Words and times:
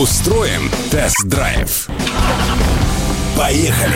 Устроим 0.00 0.70
тест-драйв. 0.90 1.86
Поехали! 3.36 3.92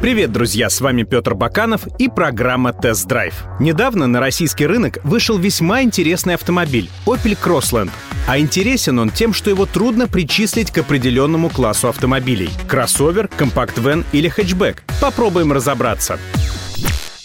Привет, 0.00 0.32
друзья! 0.32 0.70
С 0.70 0.80
вами 0.80 1.02
Петр 1.02 1.34
Баканов 1.34 1.86
и 1.98 2.08
программа 2.08 2.72
«Тест-драйв». 2.72 3.34
Недавно 3.60 4.06
на 4.06 4.20
российский 4.20 4.66
рынок 4.66 5.00
вышел 5.04 5.36
весьма 5.36 5.82
интересный 5.82 6.32
автомобиль— 6.32 6.88
Opel 7.06 7.36
Crossland. 7.38 7.90
А 8.26 8.38
интересен 8.38 8.98
он 8.98 9.10
тем, 9.10 9.34
что 9.34 9.50
его 9.50 9.66
трудно 9.66 10.08
причислить 10.08 10.70
к 10.70 10.78
определенному 10.78 11.50
классу 11.50 11.88
автомобилей— 11.88 12.48
кроссовер, 12.66 13.28
компакт-вен 13.28 14.06
или 14.12 14.28
хэтчбэк. 14.28 14.82
Попробуем 14.98 15.52
разобраться. 15.52 16.18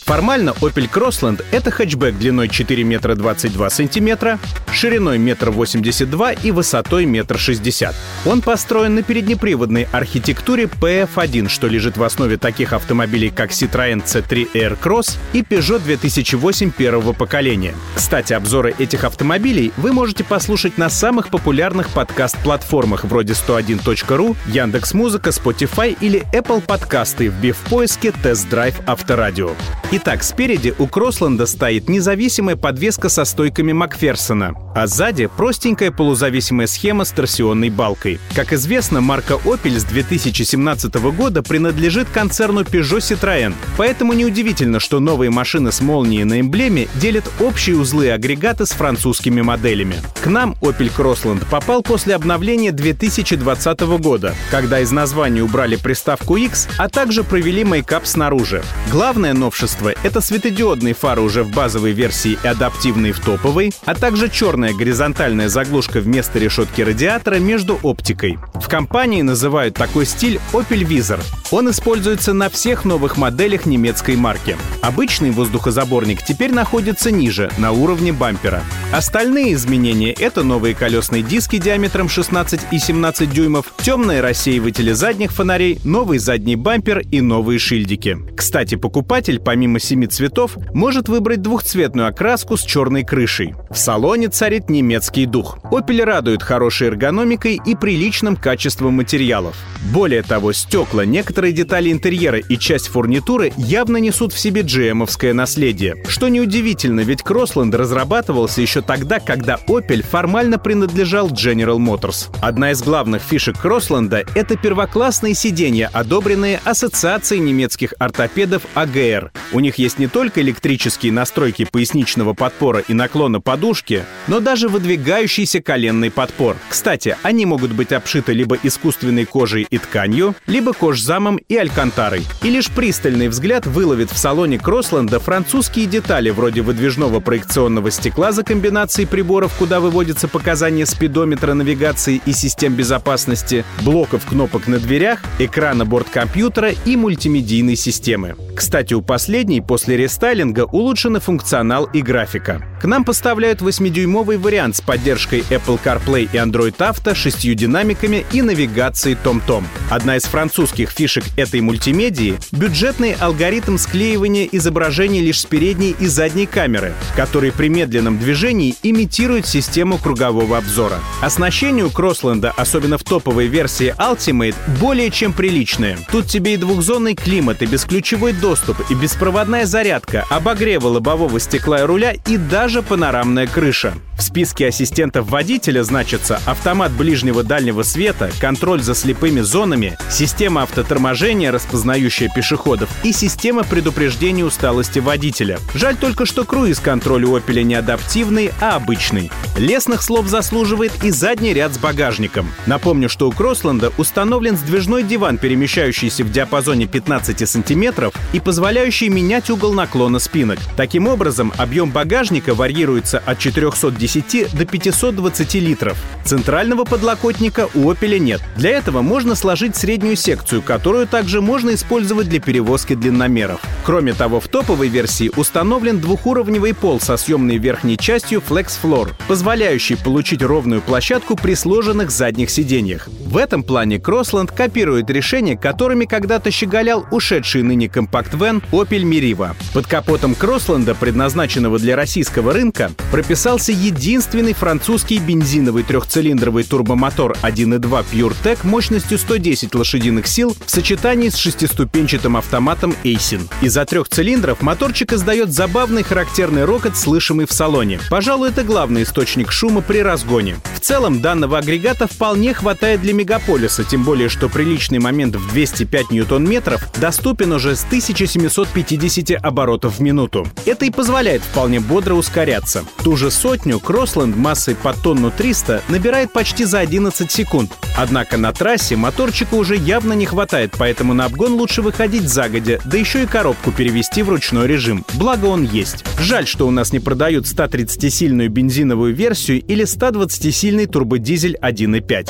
Формально 0.08 0.52
Opel 0.62 0.90
Crossland— 0.90 1.44
это 1.52 1.70
хэтчбэк 1.70 2.18
длиной 2.18 2.48
4 2.48 2.82
метра 2.86 3.14
22 3.16 3.70
сантиметра, 3.70 4.40
шириной 4.72 5.18
метр 5.18 5.50
восемьдесят 5.50 6.10
два 6.10 6.32
и 6.32 6.52
высотой 6.52 7.06
метр 7.06 7.38
шестьдесят. 7.38 7.94
Он 8.26 8.42
построен 8.42 8.96
на 8.96 9.04
переднеприводной 9.04 9.88
архитектуре 9.92 10.64
PF1, 10.66 11.50
что 11.50 11.68
лежит 11.68 11.98
в 11.98 12.04
основе 12.04 12.38
таких 12.38 12.72
автомобилей, 12.72 13.30
как 13.32 13.52
Citroën 13.52 14.02
C3 14.06 14.54
Aircross 14.54 15.18
и 15.34 15.42
Peugeot 15.42 15.84
2008 15.84 16.72
первого 16.72 17.12
поколения. 17.12 17.76
Кстати, 17.94 18.32
обзоры 18.32 18.76
этих 18.80 19.04
автомобилей 19.04 19.74
вы 19.76 19.92
можете 19.92 20.24
послушать 20.24 20.78
на 20.78 20.90
самых 20.90 21.30
популярных 21.30 21.90
подкаст-платформах 21.90 23.04
вроде 23.04 23.34
101.ru, 23.34 24.38
Яндекс.Музыка, 24.46 25.32
Spotify 25.32 25.98
или 26.00 26.24
Apple 26.32 26.62
подкасты, 26.62 27.28
вбив 27.28 27.58
в 27.58 27.70
поиске 27.70 28.14
«Тест-драйв 28.24 28.76
Авторадио». 28.86 29.52
Итак, 30.00 30.22
спереди 30.22 30.76
у 30.78 30.86
Кроссланда 30.86 31.48
стоит 31.48 31.90
независимая 31.90 32.56
подвеска 32.56 33.10
со 33.10 33.26
стойками 33.26 33.72
Макферсона, 33.72 34.54
а 34.76 34.86
сзади 34.86 35.26
простенькая 35.26 35.90
полузависимая 35.90 36.68
схема 36.68 37.04
с 37.04 37.10
торсионной 37.10 37.72
балкой. 37.72 38.20
Как 38.36 38.54
известно, 38.54 39.02
марка 39.02 39.40
Opel 39.44 39.80
с 39.80 39.84
2017 39.86 40.94
года 40.94 41.42
принадлежит 41.42 42.10
концерну 42.14 42.62
Peugeot 42.62 43.00
Citroën, 43.00 43.56
поэтому 43.76 44.14
неудивительно, 44.14 44.80
что 44.80 45.00
новые 45.00 45.32
машины 45.32 45.72
с 45.72 45.82
молнией 45.82 46.26
на 46.26 46.42
эмблеме 46.42 46.88
делят 47.02 47.26
общие 47.40 47.76
узлы 47.76 48.06
и 48.06 48.10
агрегаты 48.10 48.68
с 48.68 48.74
французскими 48.74 49.42
моделями. 49.42 49.96
К 50.22 50.28
нам 50.28 50.56
Opel 50.62 50.92
Crossland 50.96 51.44
попал 51.50 51.82
после 51.82 52.14
обновления 52.14 52.72
2020 52.72 53.80
года, 54.00 54.36
когда 54.52 54.80
из 54.80 54.92
названия 54.92 55.42
убрали 55.42 55.76
приставку 55.76 56.38
X, 56.38 56.68
а 56.78 56.88
также 56.88 57.24
провели 57.24 57.64
мейкап 57.64 58.06
снаружи. 58.06 58.62
Главное 58.92 59.34
новшество 59.34 59.87
новшество— 59.88 59.94
это 60.04 60.22
светодиодные 60.22 60.94
фары 60.94 61.22
уже 61.22 61.44
в 61.44 61.52
базовой 61.52 61.92
версии 61.92 62.38
и 62.44 62.48
адаптивные 62.48 63.14
в 63.14 63.20
топовой, 63.20 63.72
а 63.86 63.96
также 63.96 64.30
черная 64.30 64.74
горизонтальная 64.74 65.50
заглушка 65.50 66.00
вместо 66.00 66.40
решетки 66.40 66.82
радиатора 66.82 67.36
между 67.36 67.80
оптикой. 67.84 68.38
В 68.62 68.70
компании 68.70 69.22
называют 69.22 69.76
такой 69.76 70.06
стиль 70.06 70.40
Opel 70.52 70.84
Visor. 70.86 71.22
Он 71.52 71.70
используется 71.70 72.34
на 72.34 72.50
всех 72.50 72.84
новых 72.84 73.18
моделях 73.18 73.66
немецкой 73.66 74.18
марки. 74.18 74.58
Обычный 74.82 75.32
воздухозаборник 75.32 76.22
теперь 76.24 76.52
находится 76.52 77.10
ниже, 77.12 77.50
на 77.58 77.72
уровне 77.72 78.12
бампера. 78.12 78.62
Остальные 78.92 79.54
изменения— 79.54 80.12
это 80.20 80.44
новые 80.44 80.76
колесные 80.76 81.24
диски 81.24 81.58
диаметром 81.58 82.10
16 82.10 82.62
и 82.72 82.80
17 82.80 83.32
дюймов, 83.32 83.74
темные 83.78 84.22
рассеиватели 84.22 84.92
задних 84.92 85.32
фонарей, 85.32 85.80
новый 85.84 86.18
задний 86.20 86.56
бампер 86.56 87.00
и 87.00 87.22
новые 87.22 87.60
шильдики. 87.60 88.18
Кстати, 88.36 88.76
покупатель, 88.76 89.40
помимо 89.40 89.80
семи 89.80 90.08
цветов, 90.08 90.58
может 90.74 91.08
выбрать 91.10 91.42
двухцветную 91.42 92.08
окраску 92.08 92.58
с 92.58 92.64
черной 92.64 93.04
крышей. 93.04 93.56
В 93.70 93.78
салоне 93.78 94.28
царит 94.28 94.70
немецкий 94.70 95.26
дух. 95.26 95.60
Opel 95.72 96.04
радует 96.04 96.44
хорошей 96.44 96.88
эргономикой 96.88 97.60
и 97.66 97.76
приличным 97.76 98.36
качеством 98.48 98.94
материалов. 98.94 99.58
Более 99.92 100.24
того, 100.24 100.54
стекла, 100.54 101.04
некоторые 101.04 101.52
детали 101.52 101.92
интерьера 101.92 102.40
и 102.40 102.58
часть 102.58 102.88
фурнитуры 102.88 103.52
явно 103.58 103.98
несут 103.98 104.32
в 104.32 104.40
себе 104.40 104.62
GM-овское 104.62 105.34
наследие. 105.34 106.02
Что 106.08 106.30
неудивительно, 106.30 107.02
ведь 107.02 107.24
Кроссленд 107.24 107.76
разрабатывался 107.76 108.62
еще 108.62 108.82
тогда, 108.82 109.20
когда 109.20 109.60
Opel 109.68 110.02
формально 110.02 110.60
принадлежал 110.60 111.28
General 111.28 111.78
Motors. 111.78 112.30
Одна 112.42 112.72
из 112.72 112.82
главных 112.82 113.22
фишек 113.22 113.60
Кроссленда— 113.60 114.24
это 114.36 114.56
первоклассные 114.56 115.34
сиденья, 115.34 115.90
одобренные 115.92 116.62
Ассоциацией 116.64 117.42
немецких 117.42 117.94
ортопедов 118.00 118.64
АГР. 118.76 119.34
У 119.52 119.60
них 119.60 119.76
есть 119.76 120.00
не 120.00 120.08
только 120.08 120.42
электрические 120.42 121.12
настройки 121.12 121.68
поясничного 121.70 122.34
подпора 122.34 122.82
и 122.88 122.94
наклона 122.94 123.42
подушки, 123.42 124.06
но 124.28 124.40
даже 124.40 124.70
выдвигающийся 124.70 125.62
коленный 125.62 126.12
подпор. 126.12 126.56
Кстати, 126.70 127.18
они 127.24 127.46
могут 127.46 127.74
быть 127.74 127.92
обшиты 127.92 128.37
либо 128.38 128.58
искусственной 128.62 129.26
кожей 129.26 129.68
и 129.70 129.78
тканью, 129.78 130.36
либо 130.46 130.72
кожзамом 130.72 131.38
и 131.50 131.56
алькантарой. 131.58 132.24
И 132.44 132.50
лишь 132.50 132.70
пристальный 132.70 133.28
взгляд 133.28 133.66
выловит 133.66 134.12
в 134.12 134.18
салоне 134.18 134.60
Кроссленда 134.60 135.20
французские 135.20 135.88
детали 135.88 136.30
вроде 136.30 136.62
выдвижного 136.62 137.20
проекционного 137.20 137.92
стекла 137.92 138.32
за 138.32 138.44
комбинацией 138.44 139.08
приборов, 139.08 139.54
куда 139.58 139.80
выводятся 139.80 140.28
показания 140.28 140.86
спидометра 140.86 141.54
навигации 141.54 142.22
и 142.26 142.32
систем 142.32 142.76
безопасности, 142.76 143.66
блоков 143.82 144.26
кнопок 144.26 144.68
на 144.68 144.80
дверях, 144.80 145.22
экрана 145.40 145.86
борт-компьютера 145.86 146.72
и 146.86 146.96
мультимедийной 146.96 147.76
системы. 147.76 148.36
Кстати, 148.56 148.94
у 148.94 149.02
последней 149.02 149.62
после 149.62 149.98
рестайлинга 149.98 150.66
улучшены 150.66 151.20
функционал 151.20 151.86
и 151.86 152.02
графика. 152.02 152.67
К 152.80 152.86
нам 152.86 153.04
поставляют 153.04 153.62
8-дюймовый 153.62 154.38
вариант 154.38 154.76
с 154.76 154.82
поддержкой 154.82 155.40
Apple 155.50 155.80
CarPlay 155.84 156.30
и 156.32 156.38
Android 156.38 156.78
Auto, 156.78 157.16
шестью 157.16 157.56
динамиками 157.56 158.24
и 158.32 158.44
навигацией 158.44 159.18
TomTom. 159.24 159.64
Одна 159.90 160.18
из 160.18 160.26
французских 160.26 160.92
фишек 160.92 161.24
этой 161.38 161.62
мультимедии— 161.62 162.38
бюджетный 162.52 163.14
алгоритм 163.14 163.78
склеивания 163.78 164.48
изображений 164.52 165.22
лишь 165.22 165.42
с 165.42 165.46
передней 165.46 165.96
и 166.00 166.06
задней 166.06 166.46
камеры, 166.46 166.94
который 167.16 167.52
при 167.52 167.68
медленном 167.68 168.20
движении 168.20 168.76
имитирует 168.84 169.48
систему 169.48 169.98
кругового 169.98 170.60
обзора. 170.60 171.00
Оснащение 171.20 171.84
у 171.84 171.90
Кроссленда, 171.90 172.54
особенно 172.56 173.00
в 173.00 173.04
топовой 173.04 173.48
версии 173.48 173.96
Ultimate, 173.98 174.56
более 174.80 175.10
чем 175.10 175.34
приличное. 175.34 175.98
Тут 176.12 176.28
тебе 176.28 176.54
и 176.54 176.58
двухзонный 176.58 177.16
климат, 177.16 177.64
и 177.64 177.66
бесключевой 177.66 178.34
доступ, 178.34 178.78
и 178.92 178.94
беспроводная 178.94 179.66
зарядка, 179.66 180.26
обогрева 180.30 180.90
лобового 180.90 181.40
стекла 181.40 181.80
и 181.80 181.84
руля 181.84 182.14
и 182.28 182.38
даже 182.38 182.67
панорамная 182.82 183.48
крыша. 183.48 183.94
В 184.18 184.24
списке 184.24 184.68
ассистентов 184.68 185.30
водителя 185.30 185.84
значатся 185.84 186.42
автомат 186.46 186.92
ближнего 186.92 187.44
дальнего 187.44 187.84
света, 187.84 188.32
контроль 188.42 188.82
за 188.82 188.96
слепыми 188.96 189.42
зонами, 189.42 189.96
система 190.10 190.64
автоторможения, 190.64 191.52
распознающая 191.52 192.28
пешеходов, 192.28 192.90
и 193.04 193.12
система 193.12 193.64
предупреждения 193.64 194.44
усталости 194.44 195.00
водителя. 195.00 195.60
Жаль 195.76 195.96
только, 195.96 196.26
что 196.26 196.46
круиз-контроль 196.46 197.26
у 197.26 197.38
Opel 197.38 197.62
не 197.62 197.76
адаптивный, 197.76 198.52
а 198.60 198.76
обычный. 198.76 199.32
Лесных 199.56 200.02
слов 200.02 200.28
заслуживает 200.28 200.92
и 201.04 201.12
задний 201.12 201.54
ряд 201.54 201.74
с 201.74 201.78
багажником. 201.78 202.52
Напомню, 202.66 203.10
что 203.10 203.28
у 203.30 203.32
Кроссленда 203.32 203.94
установлен 203.98 204.58
сдвижной 204.58 205.04
диван, 205.04 205.38
перемещающийся 205.38 206.24
в 206.24 206.32
диапазоне 206.32 206.88
15 206.88 207.48
сантиметров 207.48 208.14
и 208.34 208.40
позволяющий 208.40 209.10
менять 209.10 209.50
угол 209.52 209.74
наклона 209.74 210.20
спинок. 210.20 210.60
Таким 210.76 211.08
образом, 211.08 211.54
объем 211.58 211.92
багажника 211.92 212.56
варьируется 212.58 213.20
от 213.26 213.40
410 213.40 214.54
до 214.54 214.66
520 214.66 215.54
литров. 215.56 215.98
Центрального 216.26 216.84
подлокотника 216.84 217.70
у 217.74 217.90
Opel 217.90 218.20
нет. 218.20 218.42
Для 218.58 218.72
этого 218.72 219.02
можно 219.02 219.36
сложить 219.36 219.78
среднюю 219.78 220.18
секцию, 220.18 220.62
которую 220.62 221.08
также 221.08 221.40
можно 221.40 221.74
использовать 221.74 222.28
для 222.28 222.42
перевозки 222.42 222.96
длинномеров. 222.96 223.62
Кроме 223.86 224.14
того, 224.14 224.42
в 224.42 224.48
топовой 224.50 224.90
версии 224.90 225.32
установлен 225.38 226.00
двухуровневый 226.00 226.74
пол 226.74 227.00
со 227.00 227.16
съемной 227.16 227.58
верхней 227.58 227.98
частью 227.98 228.42
Flex 228.48 228.72
Floor, 228.84 229.12
позволяющий 229.28 229.96
получить 229.96 230.42
ровную 230.42 230.82
площадку 230.82 231.36
при 231.36 231.54
сложенных 231.54 232.12
задних 232.12 232.50
сиденьях. 232.50 233.08
В 233.26 233.38
этом 233.38 233.64
плане 233.64 233.98
Crossland 233.98 234.54
копирует 234.54 235.10
решения, 235.10 235.56
которыми 235.56 236.06
когда-то 236.06 236.50
щеголял 236.52 237.06
ушедший 237.12 237.62
ныне 237.62 237.88
компакт-вен 237.88 238.62
Opel 238.72 239.08
Рива. 239.20 239.56
Под 239.74 239.86
капотом 239.86 240.34
Кроссленда, 240.34 240.96
предназначенного 240.96 241.78
для 241.78 241.96
российского 241.96 242.47
рынка, 242.54 242.92
прописался 243.12 243.72
единственный 243.72 244.54
французский 244.54 245.20
бензиновый 245.20 245.84
трехцилиндровый 245.84 246.64
турбомотор 246.64 247.38
1.2 247.42 248.06
PureTech 248.12 248.60
мощностью 248.64 249.18
110 249.18 249.74
лошадиных 249.76 250.28
сил 250.28 250.56
в 250.66 250.70
сочетании 250.70 251.30
с 251.30 251.36
шестиступенчатым 251.36 252.38
автоматом 252.38 252.96
Aisin. 253.04 253.48
Из-за 253.62 253.86
трех 253.86 254.10
цилиндров 254.10 254.62
моторчик 254.62 255.14
издает 255.14 255.52
забавный 255.52 256.04
характерный 256.04 256.66
рокот, 256.66 256.98
слышимый 256.98 257.46
в 257.46 257.52
салоне. 257.52 258.00
Пожалуй, 258.10 258.50
это 258.50 258.64
главный 258.64 259.04
источник 259.04 259.52
шума 259.52 259.82
при 259.82 260.00
разгоне. 260.00 260.58
В 260.76 260.80
целом, 260.80 261.22
данного 261.22 261.58
агрегата 261.58 262.08
вполне 262.08 262.54
хватает 262.54 263.02
для 263.02 263.14
мегаполиса, 263.14 263.84
тем 263.84 264.04
более, 264.04 264.30
что 264.30 264.50
приличный 264.50 265.00
момент 265.00 265.36
в 265.36 265.52
205 265.52 266.12
ньютон-метров 266.12 266.82
доступен 267.00 267.52
уже 267.52 267.76
с 267.76 267.84
1750 267.86 269.44
оборотов 269.44 269.98
в 269.98 270.02
минуту. 270.02 270.48
Это 270.66 270.86
и 270.86 270.90
позволяет 270.90 271.42
вполне 271.42 271.80
бодро 271.80 272.14
ускоряться. 272.38 272.84
Ту 273.04 273.16
же 273.18 273.32
сотню 273.32 273.80
Кроссленд 273.80 274.36
массой 274.36 274.76
под 274.76 275.02
тонну 275.02 275.32
300 275.32 275.82
набирает 275.90 276.32
почти 276.32 276.66
за 276.66 276.80
11 276.80 277.32
секунд. 277.32 277.72
Однако 277.98 278.38
на 278.38 278.54
трассе 278.54 278.96
моторчика 278.96 279.56
уже 279.56 279.76
явно 279.76 280.14
не 280.14 280.28
хватает, 280.28 280.76
поэтому 280.78 281.16
на 281.16 281.26
обгон 281.26 281.54
лучше 281.54 281.82
выходить 281.82 282.30
загодя, 282.30 282.80
да 282.86 282.98
еще 282.98 283.24
и 283.24 283.26
коробку 283.26 283.72
перевести 283.72 284.22
в 284.22 284.30
ручной 284.30 284.68
режим. 284.68 285.04
Благо 285.16 285.46
он 285.46 285.64
есть. 285.64 286.06
Жаль, 286.20 286.46
что 286.46 286.68
у 286.68 286.72
нас 286.72 286.94
не 286.94 287.00
продают 287.00 287.46
130-сильную 287.46 288.50
бензиновую 288.50 289.16
версию 289.16 289.64
или 289.64 289.86
120-сильный 289.86 290.86
турбодизель 290.86 291.58
1.5. 291.60 292.30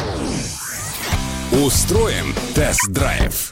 Устроим 1.66 2.34
тест-драйв. 2.56 3.52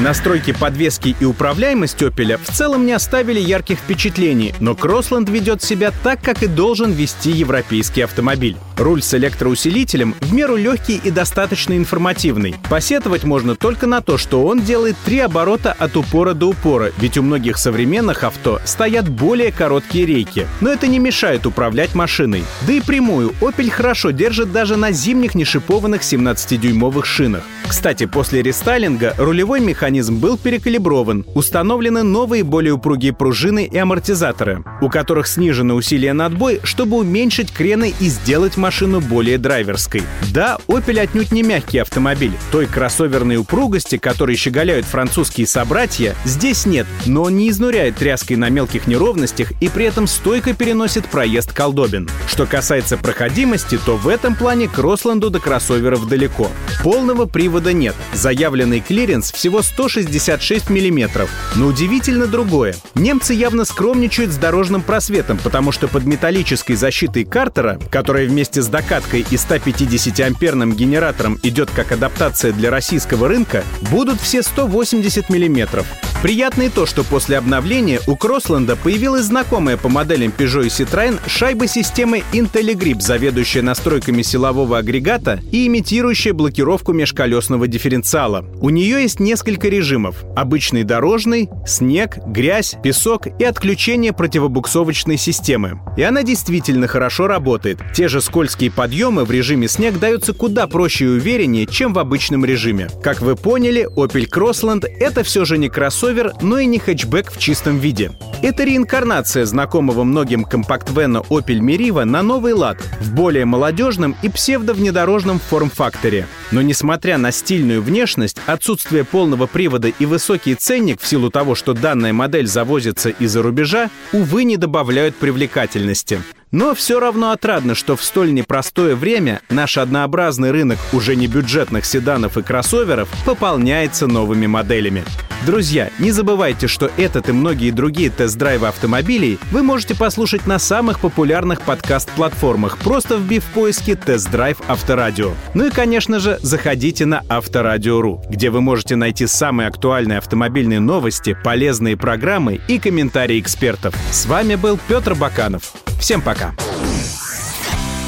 Настройки 0.00 0.52
подвески 0.52 1.14
и 1.20 1.24
управляемость 1.24 2.02
Opel 2.02 2.36
в 2.42 2.50
целом 2.50 2.84
не 2.84 2.92
оставили 2.92 3.38
ярких 3.38 3.78
впечатлений, 3.78 4.52
но 4.58 4.74
Кроссленд 4.74 5.30
ведет 5.30 5.62
себя 5.62 5.92
так, 6.02 6.20
как 6.20 6.42
и 6.42 6.48
должен 6.48 6.90
вести 6.90 7.30
европейский 7.30 8.00
автомобиль. 8.00 8.56
Руль 8.76 9.02
с 9.02 9.14
электроусилителем 9.14 10.16
в 10.20 10.34
меру 10.34 10.56
легкий 10.56 11.00
и 11.02 11.12
достаточно 11.12 11.76
информативный. 11.76 12.56
Посетовать 12.68 13.22
можно 13.22 13.54
только 13.54 13.86
на 13.86 14.00
то, 14.00 14.18
что 14.18 14.44
он 14.44 14.62
делает 14.62 14.96
три 15.04 15.20
оборота 15.20 15.70
от 15.70 15.96
упора 15.96 16.34
до 16.34 16.46
упора, 16.46 16.90
ведь 16.98 17.16
у 17.16 17.22
многих 17.22 17.56
современных 17.56 18.24
авто 18.24 18.60
стоят 18.64 19.08
более 19.08 19.52
короткие 19.52 20.06
рейки. 20.06 20.48
Но 20.60 20.70
это 20.70 20.88
не 20.88 20.98
мешает 20.98 21.46
управлять 21.46 21.94
машиной. 21.94 22.42
Да 22.66 22.72
и 22.72 22.80
прямую 22.80 23.32
Opel 23.40 23.70
хорошо 23.70 24.10
держит 24.10 24.50
даже 24.50 24.76
на 24.76 24.90
зимних 24.90 25.36
нешипованных 25.36 26.02
17-дюймовых 26.02 27.04
шинах. 27.04 27.44
Кстати, 27.68 28.06
после 28.06 28.42
рестайлинга 28.42 29.14
рулевой 29.18 29.60
механизм 29.60 29.83
был 29.84 30.38
перекалиброван. 30.38 31.24
Установлены 31.34 32.02
новые 32.02 32.42
более 32.42 32.72
упругие 32.72 33.12
пружины 33.12 33.68
и 33.70 33.76
амортизаторы, 33.76 34.64
у 34.80 34.88
которых 34.88 35.26
снижено 35.26 35.74
усилие 35.74 36.12
на 36.12 36.26
отбой, 36.26 36.60
чтобы 36.62 36.96
уменьшить 36.96 37.52
крены 37.52 37.92
и 38.00 38.08
сделать 38.08 38.56
машину 38.56 39.00
более 39.00 39.38
драйверской. 39.38 40.02
Да, 40.32 40.58
Opel 40.68 41.00
отнюдь 41.00 41.32
не 41.32 41.42
мягкий 41.42 41.78
автомобиль. 41.78 42.32
Той 42.50 42.66
кроссоверной 42.66 43.36
упругости, 43.36 43.98
которой 43.98 44.36
щеголяют 44.36 44.86
французские 44.86 45.46
собратья, 45.46 46.14
здесь 46.24 46.66
нет, 46.66 46.86
но 47.06 47.24
он 47.24 47.36
не 47.36 47.50
изнуряет 47.50 47.96
тряской 47.96 48.36
на 48.36 48.48
мелких 48.48 48.86
неровностях 48.86 49.52
и 49.60 49.68
при 49.68 49.84
этом 49.84 50.06
стойко 50.06 50.54
переносит 50.54 51.06
проезд 51.06 51.52
колдобин. 51.52 52.08
Что 52.26 52.46
касается 52.46 52.96
проходимости, 52.96 53.78
то 53.84 53.96
в 53.96 54.08
этом 54.08 54.34
плане 54.34 54.68
Кроссленду 54.68 55.30
до 55.30 55.40
кроссоверов 55.40 56.08
далеко. 56.08 56.50
Полного 56.82 57.26
привода 57.26 57.72
нет. 57.72 57.94
Заявленный 58.12 58.80
клиренс 58.80 59.32
всего 59.32 59.62
166 59.74 60.70
мм. 60.70 61.26
Но 61.56 61.66
удивительно 61.66 62.28
другое. 62.28 62.76
Немцы 62.94 63.34
явно 63.34 63.64
скромничают 63.64 64.30
с 64.30 64.36
дорожным 64.36 64.82
просветом, 64.82 65.36
потому 65.42 65.72
что 65.72 65.88
под 65.88 66.04
металлической 66.04 66.74
защитой 66.74 67.24
картера, 67.24 67.80
которая 67.90 68.28
вместе 68.28 68.62
с 68.62 68.68
докаткой 68.68 69.20
и 69.22 69.34
150-амперным 69.34 70.76
генератором 70.76 71.40
идет 71.42 71.70
как 71.74 71.90
адаптация 71.90 72.52
для 72.52 72.70
российского 72.70 73.26
рынка, 73.26 73.64
будут 73.90 74.20
все 74.20 74.42
180 74.44 75.28
мм. 75.28 75.84
Приятно 76.24 76.62
и 76.62 76.68
то, 76.70 76.86
что 76.86 77.04
после 77.04 77.36
обновления 77.36 78.00
у 78.06 78.16
Кроссленда 78.16 78.76
появилась 78.76 79.26
знакомая 79.26 79.76
по 79.76 79.90
моделям 79.90 80.32
Peugeot 80.34 80.64
и 80.64 80.68
Citroën 80.68 81.18
шайба 81.26 81.66
системы 81.66 82.22
IntelliGrip, 82.32 83.02
заведующая 83.02 83.60
настройками 83.60 84.22
силового 84.22 84.78
агрегата 84.78 85.40
и 85.52 85.66
имитирующая 85.66 86.32
блокировку 86.32 86.94
межколесного 86.94 87.68
дифференциала. 87.68 88.46
У 88.62 88.70
нее 88.70 89.02
есть 89.02 89.20
несколько 89.20 89.68
режимов. 89.68 90.24
Обычный 90.34 90.82
дорожный, 90.82 91.50
снег, 91.66 92.16
грязь, 92.26 92.74
песок 92.82 93.26
и 93.38 93.44
отключение 93.44 94.14
противобуксовочной 94.14 95.18
системы. 95.18 95.80
И 95.98 96.02
она 96.02 96.22
действительно 96.22 96.86
хорошо 96.86 97.26
работает. 97.26 97.80
Те 97.94 98.08
же 98.08 98.22
скользкие 98.22 98.70
подъемы 98.70 99.26
в 99.26 99.30
режиме 99.30 99.68
снег 99.68 99.98
даются 99.98 100.32
куда 100.32 100.68
проще 100.68 101.04
и 101.04 101.08
увереннее, 101.08 101.66
чем 101.66 101.92
в 101.92 101.98
обычном 101.98 102.46
режиме. 102.46 102.88
Как 103.02 103.20
вы 103.20 103.36
поняли, 103.36 103.86
Opel 103.94 104.26
Crossland— 104.26 104.86
это 105.00 105.22
все 105.22 105.44
же 105.44 105.58
не 105.58 105.68
кроссовер, 105.68 106.13
но 106.40 106.58
и 106.58 106.66
не 106.66 106.78
хэтчбэк 106.78 107.30
в 107.30 107.38
чистом 107.38 107.78
виде. 107.78 108.12
Это 108.42 108.64
реинкарнация 108.64 109.46
знакомого 109.46 110.04
многим 110.04 110.44
компакт-вена 110.44 111.18
Opel 111.28 111.60
Meriva 111.60 112.04
на 112.04 112.22
новый 112.22 112.52
лад, 112.52 112.78
в 113.00 113.14
более 113.14 113.44
молодежном 113.44 114.16
и 114.22 114.28
псевдовнедорожном 114.28 115.38
форм-факторе. 115.38 116.26
Но 116.50 116.62
несмотря 116.62 117.18
на 117.18 117.32
стильную 117.32 117.82
внешность, 117.82 118.36
отсутствие 118.46 119.04
полного 119.04 119.46
привода 119.46 119.88
и 119.88 120.06
высокий 120.06 120.54
ценник 120.54 121.00
в 121.00 121.06
силу 121.06 121.30
того, 121.30 121.54
что 121.54 121.72
данная 121.72 122.12
модель 122.12 122.46
завозится 122.46 123.10
из-за 123.10 123.42
рубежа, 123.42 123.90
увы, 124.12 124.44
не 124.44 124.56
добавляют 124.56 125.16
привлекательности. 125.16 126.20
Но 126.54 126.72
все 126.72 127.00
равно 127.00 127.32
отрадно, 127.32 127.74
что 127.74 127.96
в 127.96 128.04
столь 128.04 128.32
непростое 128.32 128.94
время 128.94 129.40
наш 129.50 129.76
однообразный 129.76 130.52
рынок 130.52 130.78
уже 130.92 131.16
не 131.16 131.26
бюджетных 131.26 131.84
седанов 131.84 132.38
и 132.38 132.42
кроссоверов 132.44 133.08
пополняется 133.26 134.06
новыми 134.06 134.46
моделями. 134.46 135.02
Друзья, 135.44 135.90
не 135.98 136.12
забывайте, 136.12 136.68
что 136.68 136.92
этот 136.96 137.28
и 137.28 137.32
многие 137.32 137.72
другие 137.72 138.08
тест-драйвы 138.08 138.68
автомобилей 138.68 139.40
вы 139.50 139.64
можете 139.64 139.96
послушать 139.96 140.46
на 140.46 140.60
самых 140.60 141.00
популярных 141.00 141.60
подкаст-платформах, 141.62 142.78
просто 142.78 143.16
вбив 143.16 143.42
в 143.42 143.48
поиске 143.48 143.96
«Тест-драйв 143.96 144.58
Авторадио». 144.68 145.32
Ну 145.54 145.66
и, 145.66 145.70
конечно 145.70 146.20
же, 146.20 146.38
заходите 146.40 147.04
на 147.04 147.24
Авторадио.ру, 147.28 148.22
где 148.30 148.50
вы 148.50 148.60
можете 148.60 148.94
найти 148.94 149.26
самые 149.26 149.66
актуальные 149.66 150.18
автомобильные 150.18 150.78
новости, 150.78 151.36
полезные 151.42 151.96
программы 151.96 152.60
и 152.68 152.78
комментарии 152.78 153.40
экспертов. 153.40 153.96
С 154.12 154.26
вами 154.26 154.54
был 154.54 154.78
Петр 154.86 155.16
Баканов. 155.16 155.72
Всем 156.04 156.20
пока. 156.20 156.54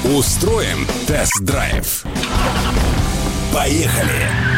Устроим 0.05 0.87
тест-драйв. 1.07 2.05
Поехали! 3.55 4.56